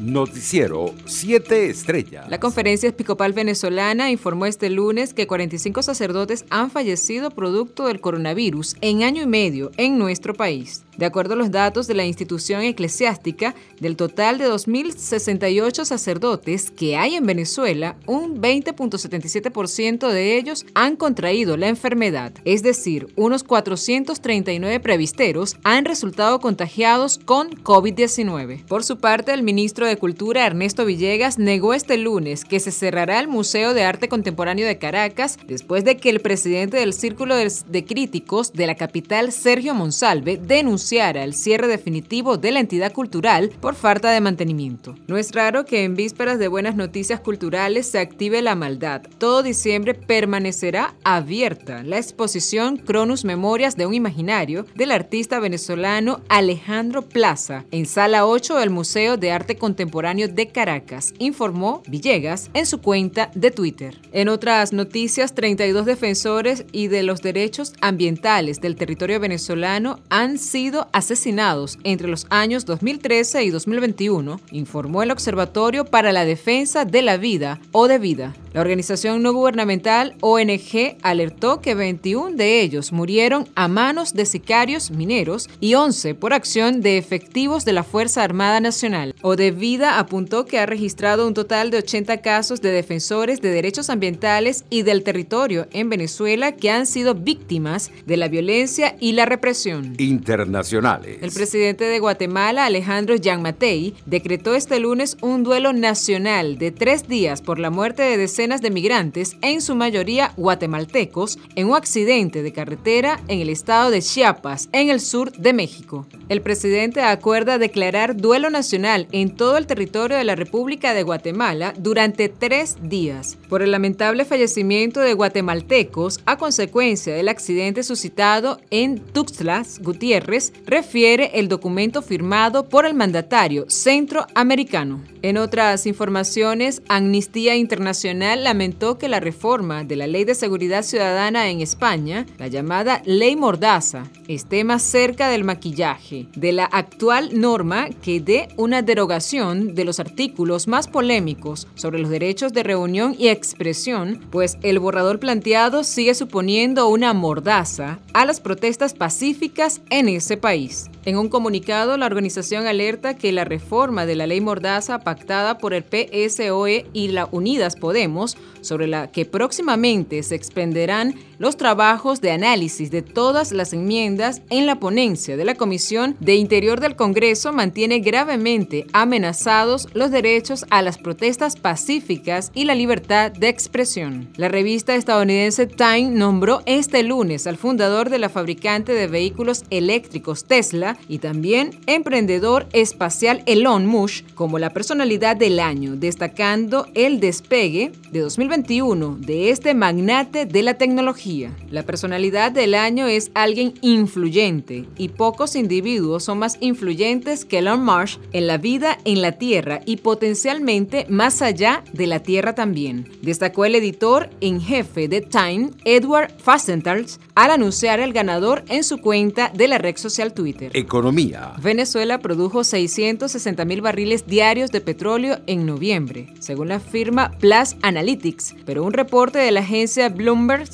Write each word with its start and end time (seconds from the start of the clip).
Noticiero 0.00 0.94
7 1.04 1.68
Estrellas. 1.68 2.28
La 2.30 2.40
Conferencia 2.40 2.88
Episcopal 2.88 3.34
Venezolana 3.34 4.10
informó 4.10 4.46
este 4.46 4.70
lunes 4.70 5.12
que 5.12 5.26
45 5.26 5.82
sacerdotes 5.82 6.46
han 6.48 6.70
fallecido 6.70 7.30
producto 7.30 7.86
del 7.86 8.00
coronavirus 8.00 8.76
en 8.80 9.02
año 9.02 9.22
y 9.22 9.26
medio 9.26 9.70
en 9.76 9.98
nuestro 9.98 10.32
país. 10.32 10.84
De 10.96 11.06
acuerdo 11.06 11.34
a 11.34 11.36
los 11.36 11.50
datos 11.50 11.86
de 11.86 11.94
la 11.94 12.04
institución 12.04 12.62
eclesiástica, 12.62 13.54
del 13.80 13.96
total 13.96 14.36
de 14.36 14.48
2.068 14.50 15.84
sacerdotes 15.84 16.70
que 16.70 16.96
hay 16.96 17.14
en 17.14 17.24
Venezuela, 17.24 17.96
un 18.06 18.40
20.77% 18.40 20.10
de 20.10 20.36
ellos 20.36 20.66
han 20.74 20.96
contraído 20.96 21.56
la 21.56 21.68
enfermedad, 21.68 22.32
es 22.44 22.62
decir, 22.62 23.08
unos 23.16 23.44
439 23.44 24.80
previsteros 24.80 25.56
han 25.64 25.86
resultado 25.86 26.38
contagiados 26.40 27.18
con 27.18 27.50
COVID-19. 27.50 28.66
Por 28.66 28.84
su 28.84 28.98
parte, 28.98 29.32
el 29.32 29.42
ministro 29.42 29.86
de 29.86 29.89
Cultura, 29.96 30.46
Ernesto 30.46 30.84
Villegas, 30.84 31.38
negó 31.38 31.74
este 31.74 31.96
lunes 31.96 32.44
que 32.44 32.60
se 32.60 32.72
cerrará 32.72 33.18
el 33.20 33.28
Museo 33.28 33.74
de 33.74 33.84
Arte 33.84 34.08
Contemporáneo 34.08 34.66
de 34.66 34.78
Caracas 34.78 35.38
después 35.46 35.84
de 35.84 35.96
que 35.96 36.10
el 36.10 36.20
presidente 36.20 36.76
del 36.76 36.92
Círculo 36.92 37.34
de 37.36 37.84
Críticos 37.84 38.52
de 38.52 38.66
la 38.66 38.74
capital, 38.74 39.32
Sergio 39.32 39.74
Monsalve, 39.74 40.36
denunció 40.36 41.00
el 41.00 41.34
cierre 41.34 41.66
definitivo 41.66 42.36
de 42.36 42.52
la 42.52 42.60
entidad 42.60 42.92
cultural 42.92 43.50
por 43.60 43.74
falta 43.74 44.10
de 44.10 44.20
mantenimiento. 44.20 44.96
No 45.06 45.16
es 45.16 45.32
raro 45.32 45.64
que 45.64 45.84
en 45.84 45.94
vísperas 45.94 46.38
de 46.38 46.48
buenas 46.48 46.74
noticias 46.74 47.20
culturales 47.20 47.86
se 47.86 47.98
active 48.00 48.42
la 48.42 48.54
maldad. 48.54 49.02
Todo 49.18 49.42
diciembre 49.42 49.94
permanecerá 49.94 50.94
abierta 51.04 51.82
la 51.84 51.96
exposición 51.96 52.76
Cronus 52.76 53.24
Memorias 53.24 53.76
de 53.76 53.86
un 53.86 53.94
Imaginario 53.94 54.66
del 54.74 54.90
artista 54.90 55.38
venezolano 55.38 56.20
Alejandro 56.28 57.02
Plaza 57.02 57.64
en 57.70 57.86
Sala 57.86 58.26
8 58.26 58.58
del 58.58 58.70
Museo 58.70 59.16
de 59.16 59.32
Arte 59.32 59.56
Contemporáneo 59.56 59.79
de 59.86 60.48
Caracas, 60.48 61.14
informó 61.18 61.82
Villegas 61.86 62.50
en 62.54 62.66
su 62.66 62.80
cuenta 62.80 63.30
de 63.34 63.50
Twitter. 63.50 63.98
En 64.12 64.28
otras 64.28 64.72
noticias, 64.72 65.34
32 65.34 65.86
defensores 65.86 66.64
y 66.72 66.88
de 66.88 67.02
los 67.02 67.22
derechos 67.22 67.72
ambientales 67.80 68.60
del 68.60 68.76
territorio 68.76 69.20
venezolano 69.20 69.98
han 70.08 70.38
sido 70.38 70.88
asesinados 70.92 71.78
entre 71.84 72.08
los 72.08 72.26
años 72.30 72.66
2013 72.66 73.44
y 73.44 73.50
2021, 73.50 74.40
informó 74.52 75.02
el 75.02 75.10
Observatorio 75.10 75.84
para 75.84 76.12
la 76.12 76.24
Defensa 76.24 76.84
de 76.84 77.02
la 77.02 77.16
Vida 77.16 77.60
o 77.72 77.88
de 77.88 77.98
Vida. 77.98 78.34
La 78.52 78.62
organización 78.62 79.22
no 79.22 79.32
gubernamental 79.32 80.16
ONG 80.20 80.96
alertó 81.02 81.60
que 81.60 81.76
21 81.76 82.36
de 82.36 82.62
ellos 82.62 82.90
murieron 82.90 83.46
a 83.54 83.68
manos 83.68 84.12
de 84.12 84.26
sicarios 84.26 84.90
mineros 84.90 85.48
y 85.60 85.74
11 85.74 86.16
por 86.16 86.32
acción 86.32 86.80
de 86.80 86.98
efectivos 86.98 87.64
de 87.64 87.72
la 87.72 87.84
Fuerza 87.84 88.24
Armada 88.24 88.58
Nacional. 88.58 89.14
O 89.22 89.36
de 89.36 89.52
Vida 89.52 90.00
apuntó 90.00 90.46
que 90.46 90.58
ha 90.58 90.66
registrado 90.66 91.28
un 91.28 91.34
total 91.34 91.70
de 91.70 91.78
80 91.78 92.22
casos 92.22 92.60
de 92.60 92.72
defensores 92.72 93.40
de 93.40 93.50
derechos 93.50 93.88
ambientales 93.88 94.64
y 94.68 94.82
del 94.82 95.04
territorio 95.04 95.68
en 95.70 95.88
Venezuela 95.88 96.56
que 96.56 96.72
han 96.72 96.86
sido 96.86 97.14
víctimas 97.14 97.92
de 98.04 98.16
la 98.16 98.26
violencia 98.26 98.96
y 98.98 99.12
la 99.12 99.26
represión. 99.26 99.94
Internacionales. 99.98 101.18
El 101.22 101.30
presidente 101.30 101.84
de 101.84 102.00
Guatemala, 102.00 102.66
Alejandro 102.66 103.14
Matei, 103.38 103.94
decretó 104.06 104.56
este 104.56 104.80
lunes 104.80 105.16
un 105.20 105.44
duelo 105.44 105.72
nacional 105.72 106.58
de 106.58 106.72
tres 106.72 107.06
días 107.06 107.42
por 107.42 107.60
la 107.60 107.70
muerte 107.70 108.02
de 108.02 108.16
decenas 108.16 108.39
de 108.40 108.70
migrantes, 108.70 109.36
en 109.42 109.60
su 109.60 109.74
mayoría 109.74 110.32
guatemaltecos, 110.38 111.38
en 111.56 111.68
un 111.68 111.76
accidente 111.76 112.42
de 112.42 112.54
carretera 112.54 113.20
en 113.28 113.40
el 113.40 113.50
estado 113.50 113.90
de 113.90 114.00
Chiapas, 114.00 114.70
en 114.72 114.88
el 114.88 115.00
sur 115.00 115.30
de 115.32 115.52
México. 115.52 116.06
El 116.30 116.40
presidente 116.40 117.02
acuerda 117.02 117.58
declarar 117.58 118.16
duelo 118.16 118.48
nacional 118.48 119.08
en 119.12 119.36
todo 119.36 119.58
el 119.58 119.66
territorio 119.66 120.16
de 120.16 120.24
la 120.24 120.36
República 120.36 120.94
de 120.94 121.02
Guatemala 121.02 121.74
durante 121.76 122.30
tres 122.30 122.78
días 122.80 123.36
por 123.50 123.60
el 123.60 123.72
lamentable 123.72 124.24
fallecimiento 124.24 125.00
de 125.00 125.12
guatemaltecos 125.12 126.20
a 126.24 126.38
consecuencia 126.38 127.14
del 127.14 127.28
accidente 127.28 127.82
suscitado 127.82 128.58
en 128.70 129.00
Tuxtlas 129.00 129.80
Gutiérrez, 129.80 130.54
refiere 130.64 131.32
el 131.34 131.48
documento 131.48 132.00
firmado 132.00 132.70
por 132.70 132.86
el 132.86 132.94
mandatario 132.94 133.66
centroamericano. 133.68 135.02
En 135.20 135.36
otras 135.36 135.84
informaciones, 135.84 136.80
Amnistía 136.88 137.54
Internacional 137.54 138.29
lamentó 138.36 138.98
que 138.98 139.08
la 139.08 139.20
reforma 139.20 139.84
de 139.84 139.96
la 139.96 140.06
Ley 140.06 140.24
de 140.24 140.34
Seguridad 140.34 140.82
Ciudadana 140.82 141.48
en 141.48 141.60
España, 141.60 142.26
la 142.38 142.48
llamada 142.48 143.02
Ley 143.04 143.36
Mordaza, 143.36 144.04
esté 144.28 144.64
más 144.64 144.82
cerca 144.82 145.28
del 145.28 145.44
maquillaje 145.44 146.26
de 146.34 146.52
la 146.52 146.64
actual 146.64 147.40
norma 147.40 147.88
que 148.02 148.20
dé 148.20 148.48
una 148.56 148.82
derogación 148.82 149.74
de 149.74 149.84
los 149.84 150.00
artículos 150.00 150.68
más 150.68 150.88
polémicos 150.88 151.66
sobre 151.74 151.98
los 151.98 152.10
derechos 152.10 152.52
de 152.52 152.62
reunión 152.62 153.14
y 153.18 153.28
expresión, 153.28 154.20
pues 154.30 154.58
el 154.62 154.78
borrador 154.78 155.18
planteado 155.18 155.84
sigue 155.84 156.14
suponiendo 156.14 156.88
una 156.88 157.12
mordaza 157.12 157.98
a 158.12 158.24
las 158.24 158.40
protestas 158.40 158.94
pacíficas 158.94 159.80
en 159.90 160.08
ese 160.08 160.36
país. 160.36 160.90
En 161.04 161.16
un 161.16 161.28
comunicado, 161.28 161.96
la 161.96 162.06
organización 162.06 162.66
alerta 162.66 163.16
que 163.16 163.32
la 163.32 163.44
reforma 163.44 164.06
de 164.06 164.16
la 164.16 164.26
ley 164.26 164.40
Mordaza 164.40 164.98
pactada 164.98 165.58
por 165.58 165.72
el 165.72 165.82
PSOE 165.82 166.86
y 166.92 167.08
la 167.08 167.28
Unidas 167.30 167.76
Podemos, 167.76 168.19
sobre 168.60 168.86
la 168.86 169.10
que 169.10 169.24
próximamente 169.24 170.22
se 170.22 170.34
expenderán 170.34 171.14
los 171.40 171.56
trabajos 171.56 172.20
de 172.20 172.32
análisis 172.32 172.90
de 172.90 173.00
todas 173.00 173.50
las 173.50 173.72
enmiendas 173.72 174.42
en 174.50 174.66
la 174.66 174.78
ponencia 174.78 175.38
de 175.38 175.46
la 175.46 175.54
Comisión 175.54 176.14
de 176.20 176.34
Interior 176.34 176.80
del 176.80 176.96
Congreso, 176.96 177.50
mantiene 177.50 178.00
gravemente 178.00 178.86
amenazados 178.92 179.88
los 179.94 180.10
derechos 180.10 180.66
a 180.68 180.82
las 180.82 180.98
protestas 180.98 181.56
pacíficas 181.56 182.52
y 182.54 182.66
la 182.66 182.74
libertad 182.74 183.32
de 183.32 183.48
expresión. 183.48 184.28
La 184.36 184.48
revista 184.48 184.94
estadounidense 184.94 185.66
Time 185.66 186.10
nombró 186.10 186.60
este 186.66 187.02
lunes 187.02 187.46
al 187.46 187.56
fundador 187.56 188.10
de 188.10 188.18
la 188.18 188.28
fabricante 188.28 188.92
de 188.92 189.06
vehículos 189.06 189.64
eléctricos 189.70 190.44
Tesla, 190.44 190.98
y 191.08 191.20
también 191.20 191.70
emprendedor 191.86 192.66
espacial 192.74 193.42
Elon 193.46 193.86
Musk 193.86 194.26
como 194.34 194.58
la 194.58 194.74
personalidad 194.74 195.36
del 195.36 195.58
año, 195.58 195.96
destacando 195.96 196.86
el 196.94 197.18
despegue 197.18 197.92
de 198.12 198.20
2021 198.20 199.16
de 199.18 199.48
este 199.48 199.72
magnate 199.72 200.44
de 200.44 200.62
la 200.62 200.74
tecnología. 200.74 201.29
La 201.70 201.84
personalidad 201.84 202.50
del 202.50 202.74
año 202.74 203.06
es 203.06 203.30
alguien 203.34 203.74
influyente 203.82 204.86
y 204.96 205.10
pocos 205.10 205.54
individuos 205.54 206.24
son 206.24 206.38
más 206.38 206.56
influyentes 206.60 207.44
que 207.44 207.58
Elon 207.58 207.84
Musk 207.84 208.20
en 208.32 208.46
la 208.46 208.58
vida 208.58 208.98
en 209.04 209.22
la 209.22 209.32
Tierra 209.32 209.80
y 209.86 209.98
potencialmente 209.98 211.06
más 211.08 211.40
allá 211.42 211.84
de 211.92 212.06
la 212.06 212.20
Tierra 212.20 212.54
también, 212.54 213.08
destacó 213.22 213.64
el 213.64 213.76
editor 213.76 214.30
en 214.40 214.60
jefe 214.60 215.06
de 215.08 215.20
Time, 215.20 215.70
Edward 215.84 216.32
Fastentals, 216.38 217.20
al 217.34 217.52
anunciar 217.52 218.00
el 218.00 218.12
ganador 218.12 218.64
en 218.68 218.82
su 218.82 218.98
cuenta 218.98 219.50
de 219.54 219.68
la 219.68 219.78
red 219.78 219.96
social 219.96 220.34
Twitter. 220.34 220.70
Economía. 220.74 221.52
Venezuela 221.62 222.18
produjo 222.18 222.64
660 222.64 223.64
mil 223.64 223.80
barriles 223.80 224.26
diarios 224.26 224.70
de 224.70 224.80
petróleo 224.80 225.38
en 225.46 225.64
noviembre, 225.64 226.32
según 226.40 226.68
la 226.68 226.80
firma 226.80 227.30
Plus 227.38 227.76
Analytics, 227.82 228.56
pero 228.66 228.84
un 228.84 228.92
reporte 228.92 229.38
de 229.38 229.50
la 229.52 229.60
agencia 229.60 230.08
Bloomberg 230.08 230.68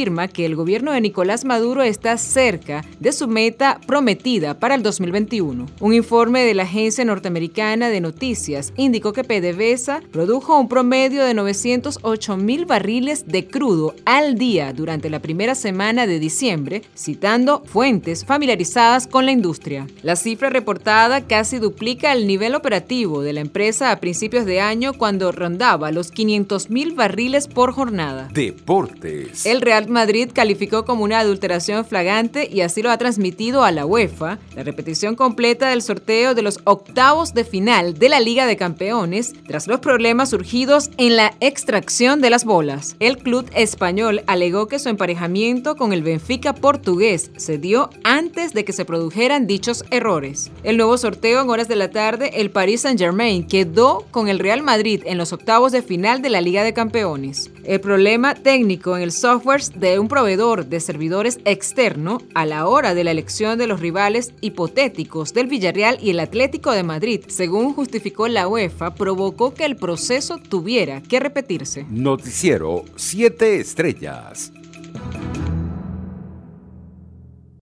afirma 0.00 0.28
que 0.28 0.46
el 0.46 0.56
gobierno 0.56 0.92
de 0.92 1.00
Nicolás 1.02 1.44
Maduro 1.44 1.82
está 1.82 2.16
cerca 2.16 2.82
de 3.00 3.12
su 3.12 3.28
meta 3.28 3.78
prometida 3.86 4.58
para 4.58 4.74
el 4.74 4.82
2021. 4.82 5.66
Un 5.78 5.92
informe 5.92 6.40
de 6.40 6.54
la 6.54 6.62
agencia 6.62 7.04
norteamericana 7.04 7.90
de 7.90 8.00
noticias 8.00 8.72
indicó 8.78 9.12
que 9.12 9.24
PDVSA 9.24 10.00
produjo 10.10 10.58
un 10.58 10.68
promedio 10.68 11.22
de 11.22 11.34
908 11.34 12.36
mil 12.38 12.64
barriles 12.64 13.26
de 13.26 13.46
crudo 13.46 13.94
al 14.06 14.36
día 14.36 14.72
durante 14.72 15.10
la 15.10 15.20
primera 15.20 15.54
semana 15.54 16.06
de 16.06 16.18
diciembre, 16.18 16.80
citando 16.96 17.62
fuentes 17.66 18.24
familiarizadas 18.24 19.06
con 19.06 19.26
la 19.26 19.32
industria. 19.32 19.86
La 20.02 20.16
cifra 20.16 20.48
reportada 20.48 21.26
casi 21.26 21.58
duplica 21.58 22.14
el 22.14 22.26
nivel 22.26 22.54
operativo 22.54 23.20
de 23.20 23.34
la 23.34 23.40
empresa 23.40 23.90
a 23.90 24.00
principios 24.00 24.46
de 24.46 24.62
año 24.62 24.94
cuando 24.94 25.30
rondaba 25.30 25.92
los 25.92 26.10
500 26.10 26.70
mil 26.70 26.94
barriles 26.94 27.48
por 27.48 27.72
jornada. 27.72 28.30
Deportes. 28.32 29.44
El 29.44 29.60
Real 29.60 29.89
Madrid 29.90 30.30
calificó 30.32 30.84
como 30.84 31.04
una 31.04 31.18
adulteración 31.18 31.84
flagrante 31.84 32.48
y 32.50 32.60
así 32.62 32.82
lo 32.82 32.90
ha 32.90 32.98
transmitido 32.98 33.64
a 33.64 33.72
la 33.72 33.86
UEFA 33.86 34.38
la 34.54 34.62
repetición 34.62 35.16
completa 35.16 35.68
del 35.68 35.82
sorteo 35.82 36.34
de 36.34 36.42
los 36.42 36.60
octavos 36.64 37.34
de 37.34 37.44
final 37.44 37.94
de 37.94 38.08
la 38.08 38.20
Liga 38.20 38.46
de 38.46 38.56
Campeones 38.56 39.32
tras 39.46 39.66
los 39.66 39.80
problemas 39.80 40.30
surgidos 40.30 40.90
en 40.96 41.16
la 41.16 41.34
extracción 41.40 42.20
de 42.20 42.30
las 42.30 42.44
bolas. 42.44 42.96
El 43.00 43.18
club 43.18 43.50
español 43.54 44.22
alegó 44.26 44.66
que 44.66 44.78
su 44.78 44.88
emparejamiento 44.88 45.76
con 45.76 45.92
el 45.92 46.02
Benfica 46.02 46.54
portugués 46.54 47.30
se 47.36 47.58
dio 47.58 47.90
antes 48.04 48.52
de 48.54 48.64
que 48.64 48.72
se 48.72 48.84
produjeran 48.84 49.46
dichos 49.46 49.84
errores. 49.90 50.50
El 50.62 50.76
nuevo 50.76 50.96
sorteo 50.98 51.42
en 51.42 51.50
horas 51.50 51.68
de 51.68 51.76
la 51.76 51.90
tarde, 51.90 52.30
el 52.40 52.50
Paris 52.50 52.82
Saint-Germain 52.82 53.46
quedó 53.46 54.06
con 54.10 54.28
el 54.28 54.38
Real 54.38 54.62
Madrid 54.62 55.02
en 55.06 55.18
los 55.18 55.32
octavos 55.32 55.72
de 55.72 55.82
final 55.82 56.22
de 56.22 56.30
la 56.30 56.40
Liga 56.40 56.64
de 56.64 56.72
Campeones. 56.72 57.50
El 57.64 57.80
problema 57.80 58.34
técnico 58.34 58.96
en 58.96 59.02
el 59.02 59.12
software 59.12 59.62
de 59.80 59.98
un 59.98 60.08
proveedor 60.08 60.66
de 60.66 60.78
servidores 60.78 61.40
externo 61.44 62.18
a 62.34 62.46
la 62.46 62.66
hora 62.68 62.94
de 62.94 63.02
la 63.02 63.10
elección 63.10 63.58
de 63.58 63.66
los 63.66 63.80
rivales 63.80 64.34
hipotéticos 64.40 65.32
del 65.32 65.46
Villarreal 65.46 65.98
y 66.00 66.10
el 66.10 66.20
Atlético 66.20 66.72
de 66.72 66.82
Madrid, 66.82 67.22
según 67.28 67.72
justificó 67.72 68.28
la 68.28 68.46
UEFA, 68.46 68.94
provocó 68.94 69.54
que 69.54 69.64
el 69.64 69.76
proceso 69.76 70.38
tuviera 70.38 71.00
que 71.02 71.18
repetirse. 71.18 71.86
Noticiero 71.88 72.84
7 72.96 73.58
Estrellas. 73.58 74.52